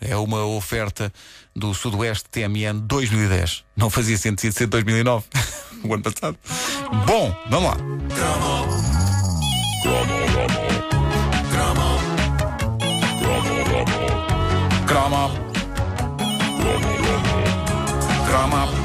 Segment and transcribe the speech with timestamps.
[0.00, 1.12] É uma oferta
[1.54, 3.64] do Sudoeste TMN 2010.
[3.76, 5.26] Não fazia sentido ser 2009,
[5.84, 6.38] o ano passado.
[7.06, 7.76] Bom, vamos lá.
[11.50, 11.98] Croma.
[14.86, 15.30] Croma.
[18.26, 18.79] Croma.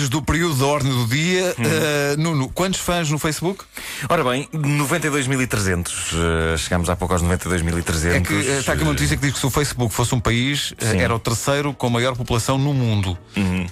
[0.00, 3.64] Antes do período ordem do dia, eh, Nuno, quantos fãs no Facebook?
[4.08, 5.92] Ora bem, 92.300.
[6.14, 8.14] eh, chegámos há pouco aos 92.300.
[8.14, 10.20] É que eh, está aqui uma notícia que diz que se o Facebook fosse um
[10.20, 10.96] país, Sim.
[11.00, 13.18] era o terceiro com maior população no mundo,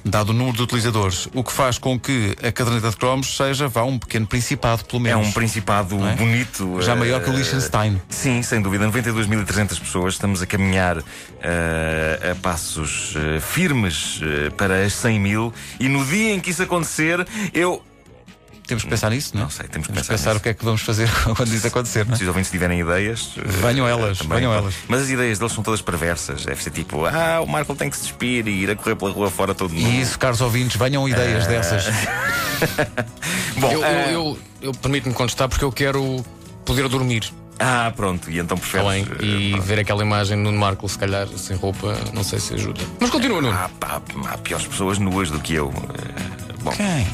[0.04, 1.30] dado o número de utilizadores.
[1.32, 5.00] O que faz com que a caderneta de cromos seja, vá, um pequeno principado, pelo
[5.06, 5.28] É menos.
[5.28, 6.14] um principado é?
[6.14, 6.82] bonito.
[6.82, 7.98] Já eh, maior que o Liechtenstein.
[8.10, 8.86] Sim, sem dúvida.
[8.86, 10.12] 92.300 pessoas.
[10.12, 10.98] Estamos a caminhar
[11.40, 14.20] eh, a passos firmes
[14.58, 15.54] para as 100 mil.
[15.80, 17.82] E no dia em que isso acontecer, eu.
[18.66, 19.44] Temos que pensar nisso, não é?
[19.44, 20.40] Não sei, temos que Temos pensar pensar nisso.
[20.40, 22.16] o que é que vamos fazer quando isso acontecer, não é?
[22.18, 23.30] Se os ouvintes tiverem ideias.
[23.38, 24.38] eh, Venham elas, também.
[24.40, 24.74] venham elas.
[24.86, 26.44] Mas as ideias deles são todas perversas.
[26.44, 29.10] Deve ser tipo, ah, o Marco tem que se despir e ir a correr pela
[29.10, 29.88] rua fora todo mundo.
[29.88, 31.86] E isso, caros ouvintes, venham ideias dessas.
[33.58, 36.22] Bom, Eu, eh, eu, eu, eu permito-me contestar porque eu quero
[36.66, 38.30] poder dormir Ah, pronto.
[38.30, 38.86] E então preferes.
[38.86, 39.64] além eh, e pronto.
[39.66, 42.80] ver aquela imagem no Marco, se calhar sem roupa, não sei se ajuda.
[43.00, 43.54] Mas continua, Nuno.
[43.56, 44.00] Há, há,
[44.32, 45.72] há piores pessoas nuas do que eu.
[45.74, 46.70] Eh, Bom.
[46.72, 47.06] Quem?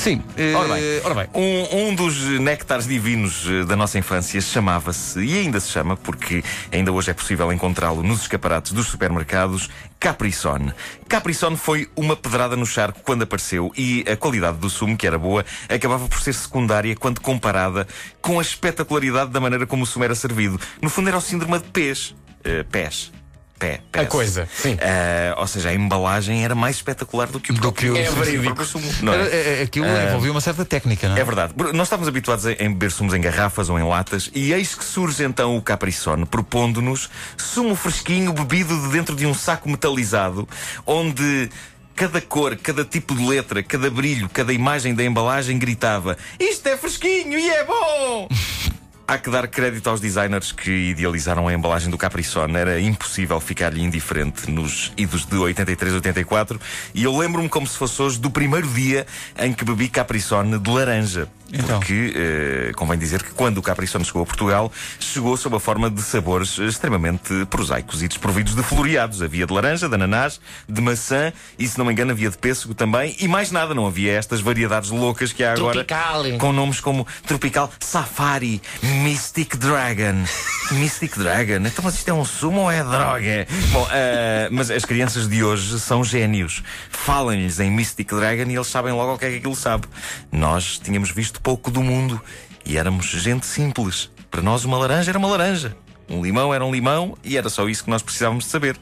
[0.00, 0.22] Sim.
[0.34, 1.28] eh, Ora bem, ora bem.
[1.34, 6.42] Um, um dos néctares divinos eh, da nossa infância chamava-se, e ainda se chama, porque
[6.72, 10.72] ainda hoje é possível encontrá-lo nos escaparates dos supermercados, Capricone.
[11.06, 15.18] Capricone foi uma pedrada no charco quando apareceu e a qualidade do sumo, que era
[15.18, 17.86] boa, acabava por ser secundária quando comparada
[18.22, 20.58] com a espetacularidade da maneira como o sumo era servido.
[20.80, 22.14] No fundo era o síndrome de pés.
[22.42, 23.12] Eh, pés.
[23.60, 23.80] Pé.
[23.92, 24.76] A coisa, sim.
[24.80, 28.10] Eh, ou seja, a embalagem era mais espetacular do que o Do que o- É
[28.10, 28.64] verídico.
[28.64, 28.90] sumo.
[29.02, 29.16] não é?
[29.16, 31.20] Era- eh, Aquilo envolvia uma certa técnica, não é?
[31.20, 31.52] É verdade.
[31.74, 35.22] Nós estávamos habituados a beber sumos em garrafas ou em latas e eis que surge
[35.24, 40.48] então o Capricone propondo-nos sumo fresquinho bebido de dentro de um saco metalizado
[40.86, 41.50] onde
[41.94, 46.78] cada cor, cada tipo de letra, cada brilho, cada imagem da embalagem gritava isto é
[46.78, 48.26] fresquinho e é bom!
[49.10, 52.56] Há que dar crédito aos designers que idealizaram a embalagem do Capricone.
[52.56, 56.60] Era impossível ficar-lhe indiferente nos idos de 83, 84.
[56.94, 59.04] E eu lembro-me como se fosse hoje do primeiro dia
[59.36, 61.26] em que bebi Capricone de laranja.
[61.52, 61.78] Então.
[61.78, 65.90] Porque eh, convém dizer que quando o Capricone chegou a Portugal, chegou sob a forma
[65.90, 69.22] de sabores extremamente prosaicos e desprovidos de floreados.
[69.22, 72.74] Havia de laranja, de ananás, de maçã e, se não me engano, havia de pêssego
[72.74, 73.16] também.
[73.18, 75.84] E mais nada, não havia estas variedades loucas que há agora.
[75.84, 76.24] Tropical.
[76.38, 78.62] Com nomes como Tropical Safari,
[79.02, 80.24] Mystic Dragon.
[80.72, 81.66] Mystic Dragon?
[81.66, 83.46] Então, mas isto é um sumo ou é droga?
[83.72, 86.62] Bom, eh, mas as crianças de hoje são génios.
[86.90, 89.88] Falem-lhes em Mystic Dragon e eles sabem logo o que é que aquilo sabe.
[90.30, 92.20] Nós tínhamos visto pouco do mundo
[92.64, 94.10] e éramos gente simples.
[94.30, 95.76] Para nós, uma laranja era uma laranja.
[96.10, 98.76] Um limão era um limão e era só isso que nós precisávamos de saber.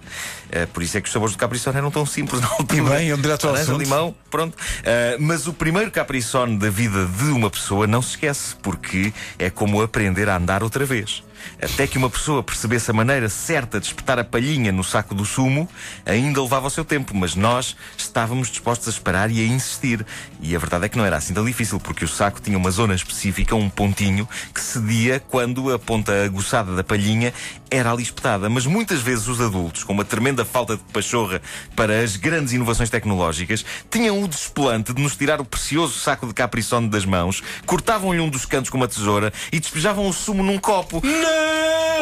[0.51, 2.75] Eh, por isso é que os sabores do Capricone eram tão simples na altura.
[2.75, 4.55] E bem, iam direto ao Laranja, limão, pronto.
[4.55, 9.51] Uh, mas o primeiro capriçone da vida de uma pessoa não se esquece, porque é
[9.51, 11.23] como aprender a andar outra vez.
[11.61, 15.25] Até que uma pessoa percebesse a maneira certa de espetar a palhinha no saco do
[15.25, 15.69] sumo,
[16.07, 20.05] ainda levava o seu tempo, mas nós estávamos dispostos a esperar e a insistir.
[20.41, 22.71] E a verdade é que não era assim tão difícil, porque o saco tinha uma
[22.71, 27.33] zona específica, um pontinho, que cedia quando a ponta aguçada da palhinha
[27.71, 28.49] era ali espetada.
[28.49, 31.41] Mas muitas vezes os adultos, com uma tremenda falta de pachorra
[31.75, 36.35] para as grandes inovações tecnológicas, tinham o desplante de nos tirar o precioso saco de
[36.35, 40.59] capriçone das mãos, cortavam-lhe um dos cantos com uma tesoura e despejavam o sumo num
[40.59, 41.01] copo.
[41.05, 41.28] Não!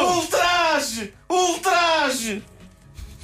[0.00, 1.12] Ultraje!
[1.28, 2.42] Ultraje!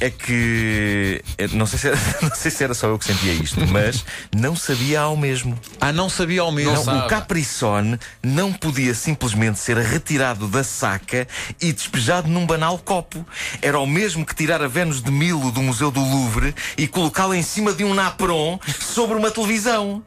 [0.03, 1.23] É que.
[1.53, 4.05] Não sei, se era, não sei se era só eu que sentia isto, mas
[4.35, 5.57] não sabia ao mesmo.
[5.81, 6.73] Ah, não sabia ao mesmo.
[6.73, 7.09] Não Não, o.
[7.09, 11.29] Capricone não podia simplesmente ser retirado da saca
[11.61, 13.25] e despejado num banal copo.
[13.61, 17.37] Era o mesmo que tirar a Vênus de Milo do Museu do Louvre e colocá-la
[17.37, 20.03] em cima de um napron sobre uma televisão.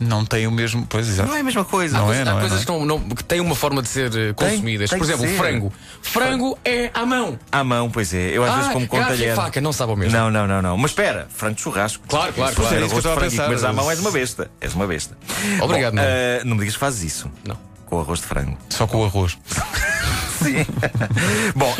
[0.00, 0.86] Não tem o mesmo.
[0.88, 1.28] Pois exato.
[1.28, 1.98] Não é a mesma coisa.
[1.98, 2.78] Não é, Há não é, coisas não é?
[2.80, 4.90] que, não, não- que têm uma forma de ser eh, consumidas.
[4.90, 5.36] tem Por que exemplo, ser.
[5.36, 5.72] frango.
[6.02, 7.38] Frango é à mão.
[7.50, 8.30] À mão, pois é.
[8.36, 9.34] Eu às vezes Ah, como com garfo e talher.
[9.34, 10.16] faca, não sabe ao mesmo.
[10.16, 10.76] Não, não, não, não.
[10.78, 12.04] Mas espera, frango de churrasco.
[12.08, 12.68] Claro, claro, claro.
[12.70, 13.42] for Era isso que eu arroz de estava a frango e pensar.
[13.44, 14.50] comeres à mão, és uma besta.
[14.60, 15.18] És uma besta.
[15.60, 16.08] Obrigado, Bom, Nuno.
[16.08, 17.30] ah, não me digas que fazes isso.
[17.44, 17.58] Não.
[17.86, 18.56] Com arroz de frango.
[18.68, 19.36] Só com o arroz.
[20.42, 20.64] Sim.
[21.54, 21.74] Bom,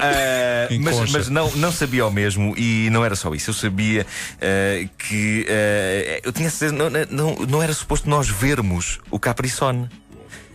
[0.70, 3.50] Em mas, mas não, não sabia ao mesmo e não era só isso.
[3.50, 4.06] Eu sabia
[4.40, 9.88] ah, que ah, eu tinha certeza, não, não, não era suposto nós vermos o Capricone.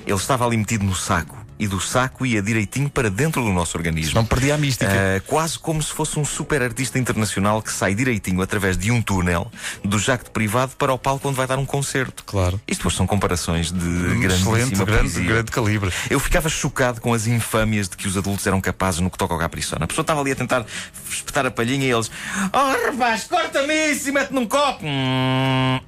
[0.05, 1.42] Ele estava ali metido no saco.
[1.63, 4.15] E do saco ia direitinho para dentro do nosso organismo.
[4.15, 4.91] Não perdia a mística.
[4.91, 9.01] Uh, quase como se fosse um super artista internacional que sai direitinho através de um
[9.01, 9.49] túnel
[9.83, 12.23] do jacto privado para o palco onde vai dar um concerto.
[12.25, 12.59] Claro.
[12.67, 15.91] Isto depois são comparações de grandíssima grande, grande calibre.
[16.09, 19.33] Eu ficava chocado com as infâmias de que os adultos eram capazes no que toca
[19.33, 19.83] ao Capricorn.
[19.83, 20.65] A pessoa estava ali a tentar
[21.09, 22.11] espetar a palhinha e eles
[22.51, 25.79] Oh rapaz, corta-me isso e mete num copo Hum.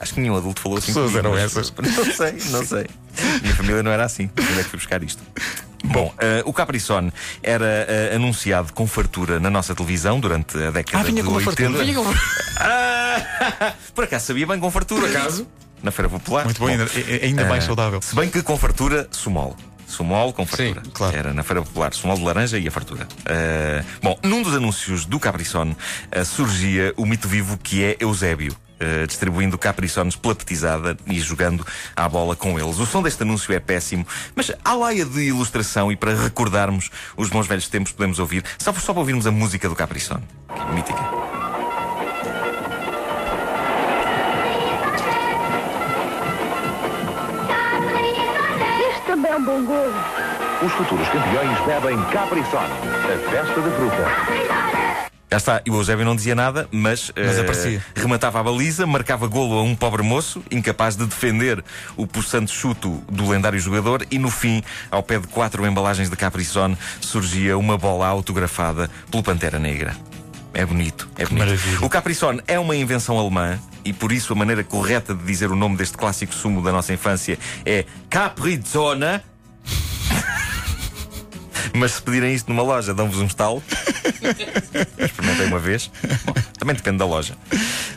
[0.00, 1.72] Acho que nenhum adulto falou assim Pessoas comigo, eram essas.
[1.72, 2.86] Não sei, não sei
[3.42, 5.22] Minha família não era assim Onde é que fui buscar isto?
[5.84, 10.98] Bom, eh, o Capricorn era eh, anunciado com fartura na nossa televisão durante a década
[10.98, 11.62] Ah, vinha de com uma 80.
[11.62, 11.84] fartura.
[11.84, 12.14] Vinha com-
[12.60, 15.06] Ah, por acaso sabia bem com fartura.
[15.08, 15.46] Por acaso?
[15.82, 16.44] Na Feira Popular.
[16.44, 18.00] Muito bom, ainda, é- é ainda mais Ah, saudável.
[18.00, 19.56] Se bem que com fartura, sumol.
[19.86, 20.80] Sumol com fartura.
[20.84, 21.16] Sim, claro.
[21.16, 23.06] Era na Feira Popular, sumol de laranja e a fartura.
[23.26, 25.76] Ah, bom, num dos anúncios do Capricorn
[26.12, 28.54] ah, surgia o mito vivo que é Eusébio.
[28.82, 31.64] Ah, distribuindo Capricorns pela petizada e jogando
[31.94, 32.78] à bola com eles.
[32.78, 37.28] O som deste anúncio é péssimo, mas à laia de ilustração e para recordarmos os
[37.28, 40.22] bons velhos tempos, podemos ouvir, só, só para ouvirmos a música do Capricorn.
[40.54, 40.98] Que mítica.
[48.90, 49.94] Este também é um bom golo.
[50.64, 54.81] Os futuros campeões bebem Capri-Sun, a festa da fruta.
[55.32, 57.82] Já está, e o Eusébio não dizia nada, mas, Mas eh, aparecia.
[57.96, 61.64] rematava a baliza, marcava golo a um pobre moço, incapaz de defender
[61.96, 66.16] o possante chuto do lendário jogador, e no fim, ao pé de quatro embalagens de
[66.16, 69.96] Capricorn, surgia uma bola autografada pelo Pantera Negra.
[70.52, 71.38] É bonito, é bonito.
[71.46, 71.78] maravilha.
[71.80, 75.56] O Capricorn é uma invenção alemã e por isso a maneira correta de dizer o
[75.56, 79.24] nome deste clássico sumo da nossa infância é Caprizona.
[81.74, 83.62] Mas se pedirem isto numa loja, dão-vos um estalo.
[84.98, 85.90] Experimentei uma vez.
[86.24, 87.36] Bom, também depende da loja.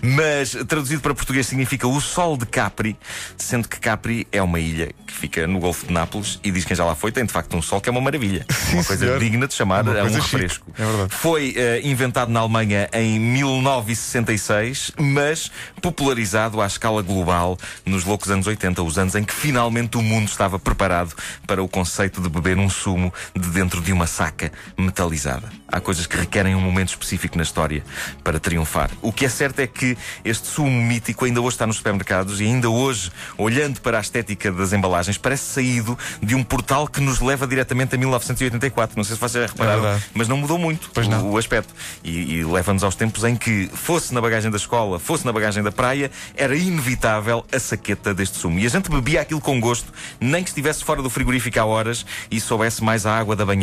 [0.01, 2.98] Mas traduzido para português significa o sol de Capri,
[3.38, 6.75] sendo que Capri é uma ilha que fica no Golfo de Nápoles e diz quem
[6.75, 8.45] já lá foi, tem de facto um sol que é uma maravilha.
[8.72, 9.19] uma coisa senhor.
[9.19, 10.36] digna de chamar a um coisa chique.
[10.36, 10.71] refresco.
[10.78, 11.13] É verdade.
[11.13, 15.51] Foi eh, inventado na Alemanha em 1966, mas
[15.81, 20.28] popularizado à escala global nos loucos anos 80, os anos em que finalmente o mundo
[20.28, 21.13] estava preparado
[21.48, 25.50] para o conceito de beber um sumo de dentro de uma saca metalizada.
[25.68, 27.84] Há coisas que requerem um momento específico na história
[28.24, 28.90] para triunfar.
[29.02, 32.44] O que é certo é que este sumo mítico ainda hoje está nos supermercados e
[32.46, 37.20] ainda hoje, olhando para a estética das embalagens, parece saído de um portal que nos
[37.20, 38.96] leva diretamente a 1984.
[38.96, 40.04] Não sei se vocês já repararam, verdade.
[40.14, 41.32] mas não mudou muito não.
[41.32, 41.74] o aspecto.
[42.04, 45.64] E, e leva-nos aos tempos em que, fosse na bagagem da escola, fosse na bagagem
[45.64, 48.60] da praia, era inevitável a saqueta deste sumo.
[48.60, 52.06] E a gente bebia aquilo com gosto, nem que estivesse fora do frigorífico há horas
[52.30, 53.55] e soubesse mais a água da banheira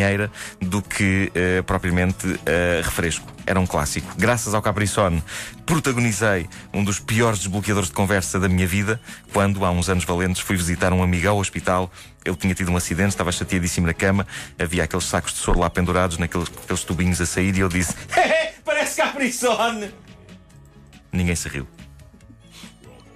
[0.61, 3.27] do que eh, propriamente eh, refresco.
[3.47, 4.13] Era um clássico.
[4.17, 5.23] Graças ao Capricorn,
[5.67, 9.01] protagonizei um dos piores desbloqueadores de conversa da minha vida,
[9.33, 11.91] quando, há uns anos valentes, fui visitar um amigo ao hospital.
[12.25, 14.27] Ele tinha tido um acidente, estava chateadíssimo na cama,
[14.59, 17.95] havia aqueles sacos de soro lá pendurados, naqueles aqueles tubinhos a sair, e eu disse:
[18.65, 19.93] Parece Capricorn!
[21.13, 21.67] Ninguém se riu.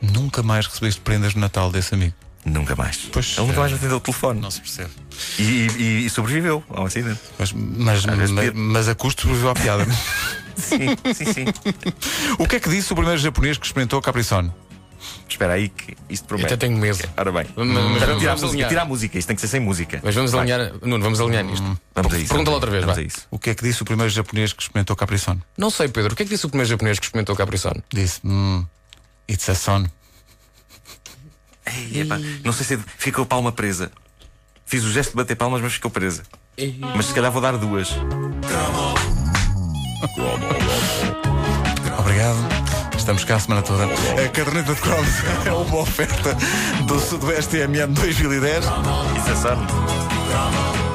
[0.02, 2.25] Nunca mais recebeste prendas de Natal desse amigo.
[2.46, 2.96] Nunca mais.
[3.12, 3.60] Pois, Ele nunca é.
[3.60, 4.40] mais atendeu o telefone.
[4.40, 4.90] Não se percebe.
[5.38, 7.20] E, e- e sobreviveu ao acidente.
[7.38, 9.84] Mas, mas, vezes mas, mas a custo sobreviveu à piada.
[10.56, 11.44] Sim, sim, sim.
[12.38, 14.50] o que é que disse o primeiro japonês que experimentou a Capricorn?
[15.28, 16.54] Espera aí que isto Eu promete.
[16.54, 16.98] até tenho medo.
[17.14, 17.46] Ora bem.
[17.54, 18.82] Mas- mas Espera, vamos- tirar, a vamos música, alinhar.
[18.82, 20.00] a música, isto tem que ser sem música.
[20.02, 20.40] Mas vamos Vai.
[20.50, 20.72] alinhar.
[20.82, 21.62] Nuno, vamos alinhar nisto.
[21.94, 22.28] Vamos a isso.
[22.28, 23.04] Pergunta lá vamos outra vez, Vamos vai.
[23.04, 23.26] a isso.
[23.30, 25.42] O que é que disse o primeiro japonês que experimentou Capricorn?
[25.58, 26.14] Não sei, Pedro.
[26.14, 27.82] O que é que disse o primeiro japonês que experimentou Capricorn?
[27.92, 28.64] Disse: hum,
[29.30, 29.84] It's a son.
[31.66, 33.90] Ei, epá, não sei se ficou a palma presa.
[34.64, 36.22] Fiz o gesto de bater palmas, mas ficou presa.
[36.96, 37.90] Mas se calhar vou dar duas.
[41.98, 42.38] Obrigado.
[42.96, 43.84] Estamos cá a semana toda.
[43.84, 45.10] A caderneta de cromos
[45.44, 46.36] é uma oferta
[46.86, 48.64] do Sudoeste TMN 2010.
[48.64, 50.85] Isso é sorte.